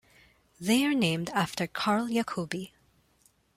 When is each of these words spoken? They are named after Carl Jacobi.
They 0.59 0.83
are 0.83 0.95
named 0.95 1.29
after 1.29 1.67
Carl 1.67 2.07
Jacobi. 2.07 2.71